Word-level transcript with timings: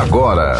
agora. 0.00 0.58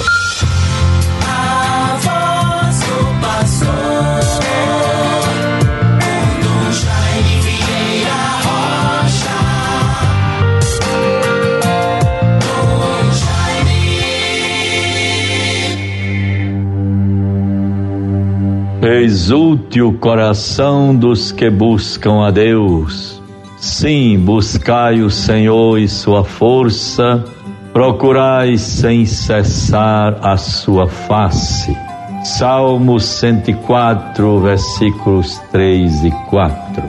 Exulte 18.82 19.80
o 19.80 19.94
coração 19.94 20.94
dos 20.94 21.32
que 21.32 21.50
buscam 21.50 22.24
a 22.24 22.30
Deus. 22.30 23.20
Sim, 23.56 24.18
buscai 24.18 25.00
o 25.00 25.10
Senhor 25.10 25.78
e 25.78 25.88
sua 25.88 26.22
força 26.22 27.24
procurai 27.74 28.56
sem 28.56 29.04
cessar 29.04 30.16
a 30.22 30.36
sua 30.36 30.86
face. 30.86 31.76
Salmo 32.22 33.00
104, 33.00 34.38
versículos 34.38 35.38
3 35.50 36.04
e 36.04 36.10
4. 36.30 36.84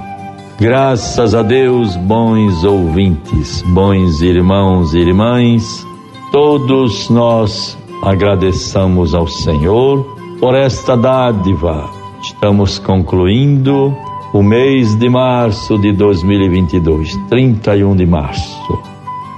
Graças 0.59 1.33
a 1.33 1.41
Deus, 1.41 1.97
bons 1.97 2.63
ouvintes, 2.63 3.63
bons 3.73 4.21
irmãos 4.21 4.93
e 4.93 4.99
irmãs, 4.99 5.85
todos 6.31 7.09
nós 7.09 7.75
agradecemos 8.03 9.15
ao 9.15 9.27
Senhor 9.27 10.05
por 10.39 10.53
esta 10.53 10.95
dádiva. 10.95 11.89
Estamos 12.21 12.77
concluindo 12.77 13.93
o 14.31 14.43
mês 14.43 14.95
de 14.95 15.09
março 15.09 15.79
de 15.79 15.91
2022, 15.91 17.17
31 17.27 17.95
de 17.95 18.05
março. 18.05 18.54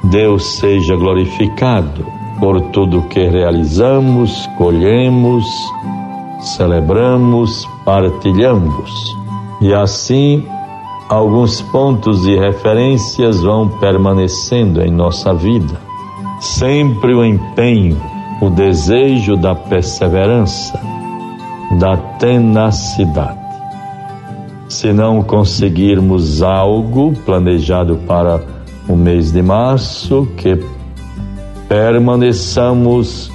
Deus 0.04 0.46
seja 0.58 0.96
glorificado 0.96 2.06
por 2.40 2.62
tudo 2.72 3.02
que 3.04 3.28
realizamos, 3.28 4.48
colhemos, 4.58 5.46
celebramos, 6.40 7.68
partilhamos. 7.84 9.18
E 9.62 9.74
assim, 9.74 10.46
alguns 11.10 11.62
pontos 11.62 12.26
e 12.28 12.36
referências 12.36 13.42
vão 13.42 13.68
permanecendo 13.68 14.82
em 14.82 14.92
nossa 14.92 15.34
vida. 15.34 15.80
Sempre 16.40 17.14
o 17.16 17.26
empenho, 17.26 18.00
o 18.40 18.50
desejo 18.50 19.36
da 19.36 19.56
perseverança, 19.56 20.80
da 21.80 21.98
tenacidade. 21.98 23.40
Se 24.70 24.94
não 24.94 25.24
conseguirmos 25.24 26.44
algo 26.44 27.14
planejado 27.26 27.96
para 28.06 28.57
o 28.88 28.96
mês 28.96 29.32
de 29.32 29.42
março, 29.42 30.28
que 30.38 30.58
permaneçamos 31.68 33.32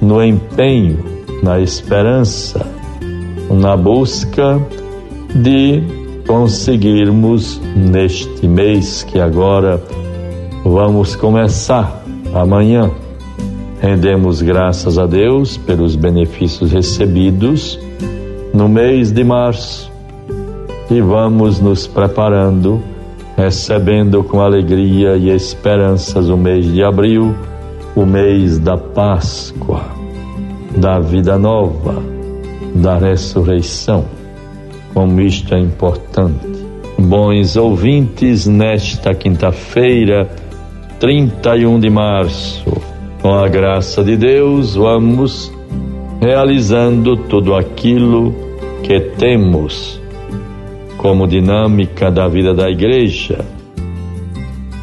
no 0.00 0.22
empenho, 0.22 0.98
na 1.42 1.60
esperança, 1.60 2.66
na 3.50 3.76
busca 3.76 4.60
de 5.34 5.82
conseguirmos 6.26 7.60
neste 7.74 8.46
mês 8.46 9.02
que 9.02 9.18
agora 9.18 9.82
vamos 10.64 11.16
começar 11.16 12.02
amanhã. 12.34 12.90
Rendemos 13.80 14.40
graças 14.40 14.98
a 14.98 15.06
Deus 15.06 15.56
pelos 15.56 15.96
benefícios 15.96 16.70
recebidos 16.70 17.78
no 18.54 18.68
mês 18.68 19.10
de 19.10 19.24
março 19.24 19.90
e 20.90 21.00
vamos 21.00 21.58
nos 21.58 21.86
preparando 21.86 22.82
recebendo 23.42 24.22
com 24.22 24.40
alegria 24.40 25.16
e 25.16 25.28
esperanças 25.28 26.28
o 26.28 26.36
mês 26.36 26.64
de 26.72 26.84
abril, 26.84 27.34
o 27.96 28.06
mês 28.06 28.56
da 28.60 28.76
Páscoa, 28.76 29.82
da 30.76 31.00
vida 31.00 31.36
nova, 31.36 32.00
da 32.72 32.98
ressurreição. 32.98 34.04
Como 34.94 35.20
isto 35.20 35.54
é 35.54 35.58
importante. 35.58 36.52
Bons 36.96 37.56
ouvintes, 37.56 38.46
nesta 38.46 39.12
quinta-feira, 39.12 40.30
31 41.00 41.80
de 41.80 41.90
março, 41.90 42.70
com 43.20 43.34
a 43.34 43.48
graça 43.48 44.04
de 44.04 44.16
Deus, 44.16 44.76
vamos 44.76 45.52
realizando 46.20 47.16
tudo 47.16 47.56
aquilo 47.56 48.32
que 48.84 49.00
temos 49.00 50.01
como 51.02 51.26
dinâmica 51.26 52.12
da 52.12 52.28
vida 52.28 52.54
da 52.54 52.70
igreja. 52.70 53.44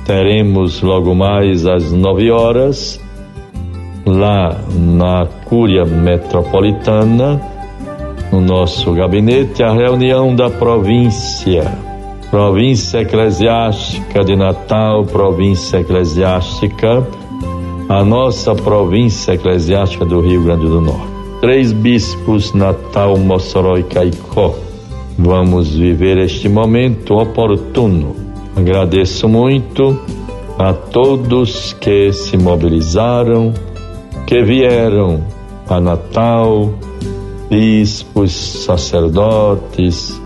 Teremos 0.06 0.81
logo 0.81 1.16
mais 1.16 1.66
às 1.66 1.94
nove 1.94 2.30
horas, 2.30 3.00
lá 4.06 4.53
na 4.69 5.25
Cúria 5.46 5.85
Metropolitana, 5.85 7.41
no 8.34 8.41
nosso 8.41 8.91
gabinete, 8.91 9.63
a 9.63 9.72
reunião 9.72 10.35
da 10.35 10.50
província. 10.50 11.63
Província 12.30 13.00
Eclesiástica 13.00 14.24
de 14.24 14.36
Natal, 14.36 15.06
província 15.06 15.78
eclesiástica, 15.78 17.07
a 17.88 18.03
nossa 18.03 18.53
província 18.53 19.34
eclesiástica 19.34 20.06
do 20.06 20.19
Rio 20.19 20.44
Grande 20.44 20.68
do 20.68 20.81
Norte. 20.81 21.07
Três 21.40 21.72
bispos, 21.72 22.53
Natal, 22.53 23.18
Mossoró 23.18 23.78
e 23.78 23.84
Caicó 23.84 24.53
Vamos 25.22 25.75
viver 25.75 26.18
este 26.18 26.47
momento 26.47 27.18
oportuno. 27.18 28.16
Agradeço 28.56 29.28
muito 29.28 30.00
a 30.57 30.72
todos 30.72 31.74
que 31.74 32.13
se 32.13 32.38
mobilizaram, 32.38 33.53
que 34.25 34.41
vieram 34.41 35.22
a 35.68 35.81
Natal, 35.81 36.74
bispos, 37.50 38.31
sacerdotes, 38.63 40.19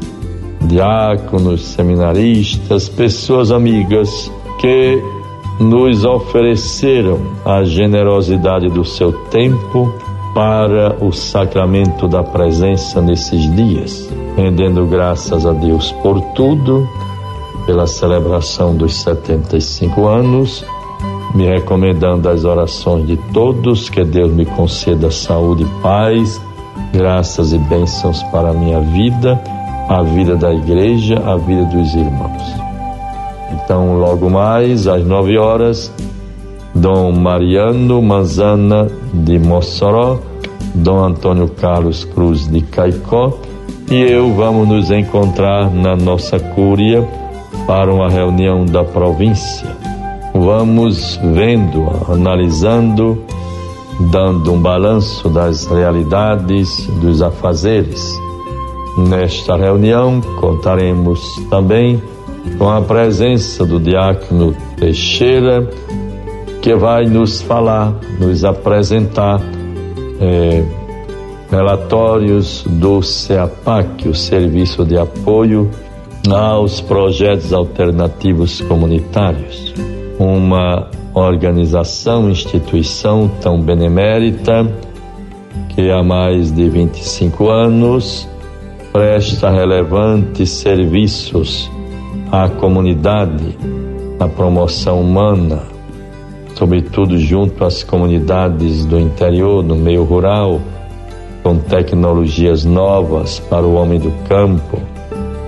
diáconos, 0.61 1.61
seminaristas, 1.61 2.87
pessoas 2.87 3.51
amigas 3.51 4.31
que 4.61 5.01
nos 5.59 6.05
ofereceram 6.05 7.19
a 7.43 7.63
generosidade 7.63 8.69
do 8.69 8.85
seu 8.85 9.11
tempo 9.11 9.91
para 10.33 10.95
o 11.03 11.11
sacramento 11.11 12.07
da 12.07 12.23
presença 12.23 13.01
nesses 13.01 13.53
dias, 13.55 14.09
rendendo 14.35 14.85
graças 14.88 15.45
a 15.45 15.51
Deus 15.51 15.91
por 16.01 16.19
tudo, 16.33 16.88
pela 17.66 17.85
celebração 17.85 18.75
dos 18.75 18.95
75 19.01 20.07
anos, 20.07 20.66
me 21.35 21.45
recomendando 21.45 22.29
as 22.29 22.43
orações 22.45 23.07
de 23.07 23.17
todos, 23.31 23.89
que 23.89 24.03
Deus 24.03 24.31
me 24.31 24.45
conceda 24.45 25.11
saúde 25.11 25.63
e 25.63 25.81
paz, 25.81 26.41
graças 26.91 27.53
e 27.53 27.57
bênçãos 27.57 28.23
para 28.23 28.49
a 28.49 28.53
minha 28.53 28.79
vida, 28.79 29.39
a 29.88 30.01
vida 30.01 30.35
da 30.35 30.53
igreja, 30.53 31.22
a 31.25 31.38
vida 31.38 31.66
dos 31.66 31.93
irmãos. 31.93 32.43
Então, 33.51 33.97
logo 33.97 34.29
mais, 34.29 34.88
às 34.88 35.05
nove 35.05 35.38
horas, 35.38 35.93
Dom 36.83 37.13
Mariano 37.13 38.01
Manzana 38.01 38.91
de 39.13 39.39
Mossoró, 39.39 40.19
Dom 40.75 41.01
Antônio 41.01 41.47
Carlos 41.47 42.03
Cruz 42.03 42.45
de 42.45 42.59
Caicó 42.59 43.39
e 43.89 44.01
eu 44.01 44.33
vamos 44.33 44.67
nos 44.67 44.91
encontrar 44.91 45.72
na 45.72 45.95
nossa 45.95 46.38
cúria 46.38 47.07
para 47.66 47.89
uma 47.89 48.09
reunião 48.09 48.66
da 48.66 48.83
província. 48.83 49.77
Vamos 50.35 51.17
vendo, 51.23 51.89
analisando, 52.09 53.23
dando 54.11 54.51
um 54.51 54.59
balanço 54.61 55.29
das 55.29 55.66
realidades, 55.66 56.85
dos 56.99 57.22
afazeres. 57.22 58.19
Nesta 58.97 59.55
reunião 59.55 60.19
contaremos 60.41 61.22
também 61.49 62.03
com 62.57 62.69
a 62.69 62.81
presença 62.81 63.66
do 63.66 63.79
diácono 63.79 64.53
Teixeira, 64.75 65.66
que 66.63 66.74
vai 66.74 67.06
nos 67.06 67.41
falar, 67.41 67.94
nos 68.18 68.46
apresentar 68.46 69.41
é, 70.22 70.64
relatórios 71.52 72.64
do 72.66 73.02
CEAPAC, 73.02 74.08
o 74.08 74.16
Serviço 74.16 74.85
de 74.85 74.97
Apoio 74.97 75.70
aos 76.32 76.79
Projetos 76.79 77.52
Alternativos 77.52 78.61
Comunitários, 78.61 79.73
uma 80.17 80.90
organização, 81.14 82.29
instituição 82.29 83.29
tão 83.41 83.59
benemérita 83.59 84.66
que 85.76 85.91
há 85.91 86.02
mais 86.02 86.49
de 86.49 86.70
25 86.70 87.49
anos 87.49 88.26
presta 88.93 89.49
relevantes 89.49 90.49
serviços 90.49 91.70
à 92.32 92.47
comunidade, 92.47 93.58
à 94.17 94.29
promoção 94.29 95.02
humana, 95.02 95.72
sobretudo 96.55 97.17
junto 97.17 97.64
às 97.64 97.84
comunidades 97.84 98.85
do 98.85 99.00
interior, 99.00 99.64
no 99.64 99.76
meio 99.76 100.03
rural, 100.03 100.61
com 101.41 101.58
tecnologias 101.58 102.64
novas 102.64 103.40
para 103.40 103.66
o 103.66 103.73
homem 103.76 104.00
do 104.00 104.11
campo, 104.28 104.79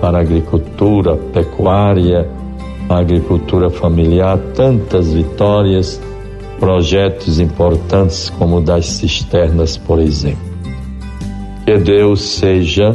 para 0.00 0.18
a 0.18 0.20
agricultura, 0.20 1.16
pecuária, 1.16 2.28
a 2.88 2.98
agricultura 2.98 3.70
familiar, 3.70 4.38
tantas 4.54 5.12
vitórias 5.12 6.00
projetos 6.58 7.38
importantes 7.38 8.30
como 8.30 8.58
o 8.58 8.60
das 8.60 8.86
cisternas, 8.86 9.76
por 9.76 9.98
exemplo. 9.98 10.46
Que 11.64 11.78
Deus 11.78 12.22
seja 12.22 12.94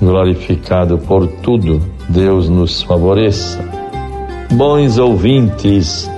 glorificado 0.00 0.98
por 0.98 1.26
tudo, 1.26 1.80
Deus 2.08 2.48
nos 2.48 2.82
favoreça. 2.82 3.64
Bons 4.52 4.98
ouvintes, 4.98 6.10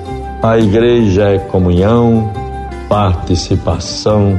a 0.45 0.59
igreja 0.59 1.31
é 1.31 1.39
comunhão, 1.39 2.31
participação, 2.87 4.39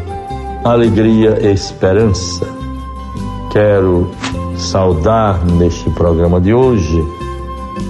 alegria 0.64 1.40
e 1.42 1.52
esperança. 1.52 2.46
Quero 3.52 4.12
saudar 4.56 5.44
neste 5.44 5.90
programa 5.90 6.40
de 6.40 6.54
hoje 6.54 7.04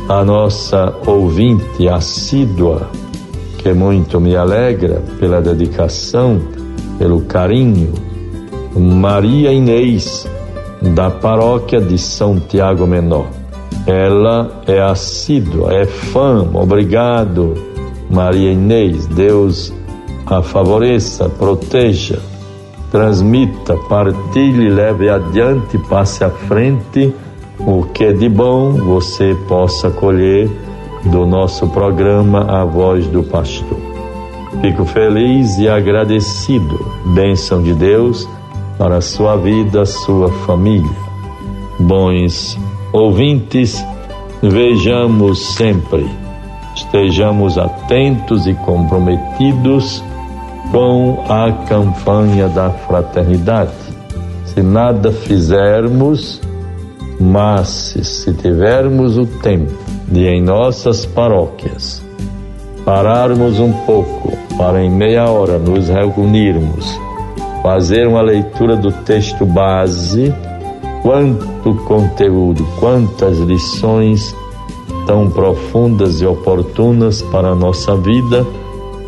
a 0.07 0.23
nossa 0.23 0.95
ouvinte 1.06 1.89
assídua, 1.89 2.89
que 3.57 3.73
muito 3.73 4.17
me 4.21 4.33
alegra 4.33 5.03
pela 5.19 5.41
dedicação, 5.41 6.39
pelo 6.97 7.19
carinho, 7.23 7.91
Maria 8.77 9.51
Inês, 9.51 10.25
da 10.81 11.12
paróquia 11.12 11.81
de 11.81 11.97
São 11.97 12.39
Tiago 12.39 12.88
Menor. 12.88 13.27
Ela 13.85 14.62
é 14.67 14.81
assídua, 14.81 15.73
é 15.73 15.85
fã, 15.85 16.47
obrigado, 16.53 17.75
Maria 18.15 18.53
Inês. 18.53 19.06
Deus 19.07 19.73
a 20.25 20.41
favoreça, 20.41 21.29
proteja, 21.29 22.19
transmita, 22.89 23.75
partilhe, 23.89 24.69
leve 24.69 25.09
adiante, 25.09 25.77
passe 25.77 26.23
à 26.23 26.29
frente 26.29 27.13
o 27.59 27.83
que 27.83 28.12
de 28.13 28.27
bom 28.29 28.71
você 28.71 29.35
possa 29.47 29.91
colher 29.91 30.50
do 31.03 31.25
nosso 31.25 31.67
programa 31.67 32.45
A 32.50 32.63
Voz 32.63 33.06
do 33.07 33.21
Pastor. 33.21 33.77
Fico 34.62 34.85
feliz 34.85 35.57
e 35.57 35.67
agradecido. 35.67 36.79
Bênção 37.13 37.62
de 37.62 37.73
Deus 37.73 38.27
para 38.77 38.97
a 38.97 39.01
sua 39.01 39.35
vida, 39.35 39.85
sua 39.85 40.29
família. 40.45 41.06
Bons 41.77 42.57
ouvintes, 42.94 43.85
vejamos 44.41 45.53
sempre, 45.53 46.09
estejamos 46.95 47.57
atentos 47.57 48.47
e 48.47 48.53
comprometidos 48.53 50.01
com 50.71 51.24
a 51.27 51.51
campanha 51.68 52.47
da 52.47 52.69
fraternidade. 52.69 53.71
Se 54.45 54.62
nada 54.62 55.12
fizermos, 55.12 56.42
mas 57.19 57.68
se 58.01 58.33
tivermos 58.33 59.18
o 59.18 59.25
tempo 59.25 59.74
de 60.07 60.25
em 60.25 60.42
nossas 60.42 61.06
paróquias 61.06 62.01
pararmos 62.86 63.59
um 63.59 63.74
pouco 63.86 64.31
para 64.57 64.81
em 64.81 64.89
meia 64.89 65.30
hora 65.30 65.57
nos 65.57 65.89
reunirmos, 65.89 66.98
fazer 67.62 68.07
uma 68.07 68.21
leitura 68.21 68.77
do 68.77 68.91
texto 69.03 69.45
base, 69.45 70.33
quanto 71.01 71.75
conteúdo, 71.86 72.65
quantas 72.80 73.39
lições 73.39 74.36
tão 75.05 75.29
profundas 75.29 76.21
e 76.21 76.25
oportunas 76.25 77.21
para 77.21 77.49
a 77.49 77.55
nossa 77.55 77.95
vida, 77.95 78.45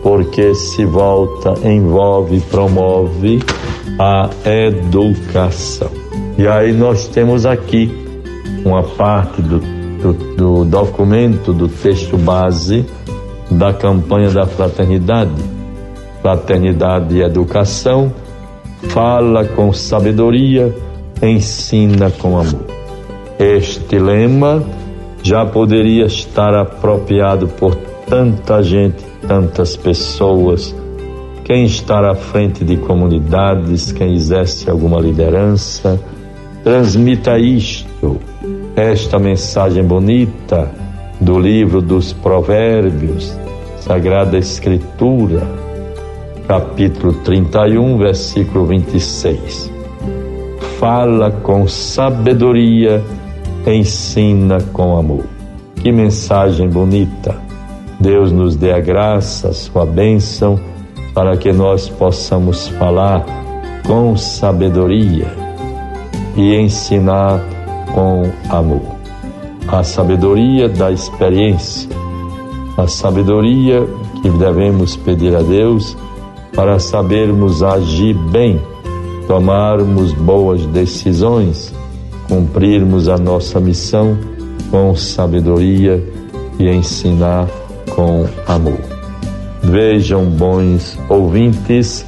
porque 0.02 0.54
se 0.54 0.86
volta, 0.86 1.54
envolve, 1.68 2.40
promove 2.42 3.40
a 4.00 4.30
educação. 4.46 5.90
E 6.38 6.48
aí 6.48 6.72
nós 6.72 7.08
temos 7.08 7.46
aqui 7.46 7.92
uma 8.64 8.84
parte 8.84 9.42
do, 9.42 9.60
do, 9.60 10.14
do 10.36 10.66
documento, 10.66 11.52
do 11.52 11.68
texto 11.68 12.18
base 12.18 12.86
da 13.50 13.74
campanha 13.74 14.30
da 14.30 14.46
fraternidade. 14.46 15.32
Fraternidade 16.22 17.16
e 17.16 17.22
educação, 17.22 18.12
fala 18.90 19.46
com 19.46 19.72
sabedoria, 19.72 20.76
ensina 21.22 22.12
com 22.12 22.38
amor. 22.38 22.66
Este 23.40 23.98
lema 23.98 24.64
já 25.28 25.46
poderia 25.46 26.06
estar 26.06 26.56
apropriado 26.56 27.50
por 27.50 27.76
tanta 28.08 28.64
gente, 28.64 29.04
tantas 29.28 29.76
pessoas, 29.76 30.74
quem 31.44 31.66
está 31.66 32.12
à 32.12 32.16
frente 32.16 32.64
de 32.64 32.78
comunidades, 32.78 33.92
quem 33.92 34.14
exerce 34.14 34.70
alguma 34.70 35.02
liderança, 35.02 36.00
transmita 36.64 37.38
isto, 37.38 38.18
esta 38.74 39.20
mensagem 39.20 39.84
bonita 39.84 40.72
do 41.20 41.38
livro 41.38 41.82
dos 41.82 42.14
Provérbios, 42.14 43.38
Sagrada 43.82 44.38
Escritura, 44.38 45.46
capítulo 46.48 47.12
31, 47.12 47.98
versículo 47.98 48.66
26. 48.66 49.70
Fala 50.80 51.32
com 51.32 51.68
sabedoria, 51.68 53.04
ensina 53.74 54.60
com 54.74 54.98
amor. 54.98 55.26
Que 55.76 55.92
mensagem 55.92 56.70
bonita! 56.70 57.36
Deus 58.00 58.32
nos 58.32 58.56
dê 58.56 58.72
a 58.72 58.80
graça, 58.80 59.50
a 59.50 59.54
sua 59.54 59.86
bênção, 59.86 60.60
para 61.14 61.36
que 61.36 61.52
nós 61.52 61.90
possamos 61.90 62.68
falar 62.70 63.26
com 63.86 64.16
sabedoria 64.16 65.28
e 66.36 66.56
ensinar 66.56 67.44
com 67.94 68.30
amor. 68.50 68.82
A 69.68 69.84
sabedoria 69.84 70.70
da 70.70 70.92
experiência, 70.92 71.90
a 72.78 72.88
sabedoria 72.88 73.88
que 74.22 74.30
devemos 74.30 74.96
pedir 74.96 75.36
a 75.36 75.42
Deus 75.42 75.98
para 76.54 76.80
sabermos 76.80 77.64
agir 77.64 78.14
bem, 78.32 78.62
tomarmos 79.28 80.14
boas 80.14 80.66
decisões, 80.68 81.74
cumprirmos 82.28 83.08
a 83.08 83.18
nossa 83.18 83.60
missão 83.60 84.18
com 84.70 84.96
sabedoria 84.96 86.04
e 86.60 86.68
ensinar 86.70 87.48
com 87.90 88.26
amor. 88.48 88.80
Vejam, 89.62 90.26
bons 90.26 91.00
ouvintes, 91.10 92.06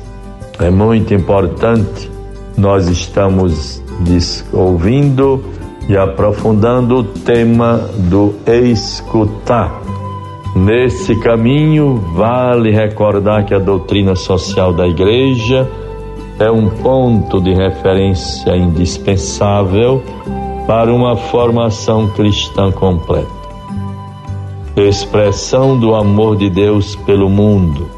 é 0.60 0.70
muito 0.70 1.14
importante, 1.14 2.10
nós 2.58 2.88
estamos 2.88 3.82
ouvindo 4.54 5.44
e 5.88 5.98
aprofundando 5.98 6.98
o 6.98 7.04
tema 7.04 7.90
do 8.10 8.36
escutar. 8.48 9.82
Nesse 10.56 11.16
caminho, 11.20 11.96
vale 12.16 12.72
recordar 12.72 13.46
que 13.46 13.54
a 13.54 13.60
doutrina 13.60 14.16
social 14.16 14.74
da 14.74 14.88
Igreja 14.88 15.70
é 16.40 16.50
um 16.50 16.70
ponto 16.70 17.42
de 17.42 17.54
referência 17.54 18.56
indispensável 18.56 20.02
para 20.66 20.94
uma 20.94 21.18
formação 21.18 22.08
cristã 22.10 22.72
completa. 22.72 23.28
Expressão 24.78 25.78
do 25.78 25.94
amor 25.94 26.38
de 26.38 26.50
Deus 26.50 26.96
pelo 26.96 27.30
mundo, 27.30 27.90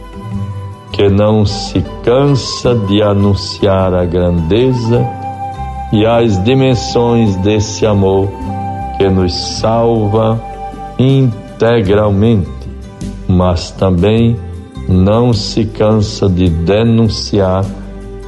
que 0.91 1.07
não 1.07 1.45
se 1.45 1.85
cansa 2.03 2.73
de 2.73 3.03
anunciar 3.03 3.93
a 3.93 4.03
grandeza 4.05 5.07
e 5.93 6.03
as 6.03 6.43
dimensões 6.43 7.35
desse 7.37 7.85
amor 7.85 8.27
que 8.97 9.07
nos 9.07 9.33
salva 9.59 10.41
integralmente, 10.97 12.49
mas 13.27 13.69
também 13.69 14.35
não 14.89 15.31
se 15.31 15.65
cansa 15.65 16.27
de 16.27 16.49
denunciar 16.49 17.63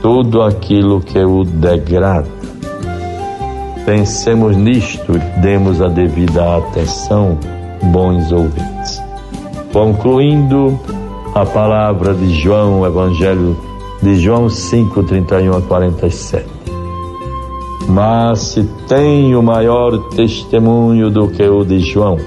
tudo 0.03 0.43
aquilo 0.43 1.01
que 1.01 1.17
o 1.17 1.43
degrada. 1.43 2.27
Pensemos 3.85 4.55
nisto 4.55 5.13
e 5.15 5.41
demos 5.41 5.81
a 5.81 5.87
devida 5.87 6.57
atenção, 6.57 7.39
bons 7.81 8.31
ouvintes. 8.31 9.01
Concluindo 9.71 10.79
a 11.33 11.43
palavra 11.43 12.13
de 12.13 12.29
João, 12.35 12.81
o 12.81 12.85
Evangelho 12.85 13.57
de 14.03 14.15
João 14.17 14.47
5, 14.47 15.01
31 15.03 15.57
a 15.57 15.61
47 15.61 16.53
mas 17.87 18.39
se 18.39 18.63
tenho 18.87 19.43
maior 19.43 19.97
testemunho 20.09 21.09
do 21.09 21.27
que 21.27 21.43
o 21.43 21.63
de 21.63 21.79
João, 21.79 22.17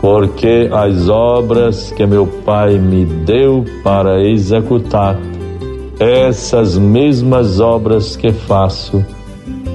porque 0.00 0.68
as 0.72 1.08
obras 1.08 1.90
que 1.92 2.06
meu 2.06 2.26
Pai 2.26 2.78
me 2.78 3.04
deu 3.04 3.64
para 3.82 4.22
executar, 4.22 5.18
essas 6.00 6.78
mesmas 6.78 7.60
obras 7.60 8.16
que 8.16 8.32
faço, 8.32 9.04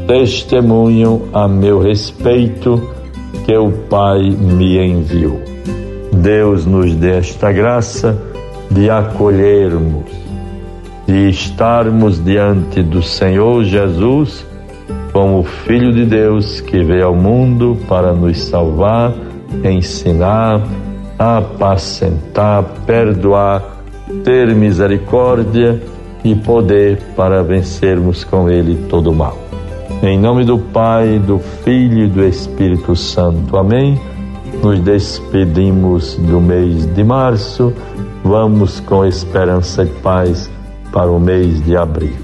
testemunham 0.08 1.22
a 1.32 1.48
meu 1.48 1.80
respeito 1.80 2.82
que 3.46 3.56
o 3.56 3.72
Pai 3.72 4.32
me 4.32 4.84
enviou. 4.84 5.40
Deus 6.12 6.66
nos 6.66 6.96
dê 6.96 7.18
esta 7.18 7.52
graça 7.52 8.20
de 8.72 8.90
acolhermos, 8.90 10.10
de 11.08 11.30
estarmos 11.30 12.24
diante 12.24 12.82
do 12.82 13.04
Senhor 13.04 13.64
Jesus 13.64 14.44
como 15.14 15.44
Filho 15.44 15.94
de 15.94 16.06
Deus 16.06 16.60
que 16.60 16.84
veio 16.84 17.06
ao 17.06 17.16
mundo 17.16 17.78
para 17.88 18.14
nos 18.14 18.42
salvar, 18.46 19.14
ensinar, 19.64 20.62
apacentar, 21.20 22.64
perdoar, 22.86 23.84
ter 24.24 24.54
misericórdia 24.56 25.80
e 26.26 26.36
poder 26.36 26.98
para 27.16 27.44
vencermos 27.44 28.24
com 28.24 28.50
Ele 28.50 28.88
todo 28.90 29.12
o 29.12 29.16
mal. 29.16 29.38
Em 30.02 30.20
nome 30.20 30.44
do 30.44 30.58
Pai, 30.58 31.20
do 31.20 31.40
Filho 31.64 32.06
e 32.06 32.08
do 32.08 32.26
Espírito 32.26 32.96
Santo. 32.96 33.56
Amém. 33.56 34.02
Nos 34.62 34.80
despedimos 34.80 36.16
do 36.16 36.42
mês 36.42 36.86
de 36.94 37.04
março. 37.04 37.72
Vamos 38.24 38.80
com 38.80 39.06
esperança 39.06 39.84
e 39.84 39.88
paz 39.88 40.50
para 40.92 41.12
o 41.12 41.20
mês 41.20 41.64
de 41.64 41.78
abril. 41.78 42.16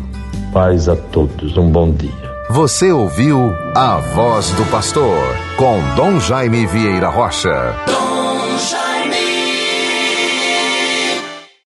Paz 0.51 0.89
a 0.89 0.95
todos. 0.95 1.55
Um 1.55 1.69
bom 1.69 1.91
dia. 1.91 2.09
Você 2.49 2.91
ouviu 2.91 3.53
a 3.75 3.97
voz 3.97 4.49
do 4.51 4.65
pastor 4.71 5.17
com 5.55 5.79
Dom 5.95 6.19
Jaime 6.19 6.65
Vieira 6.65 7.07
Rocha. 7.07 8.00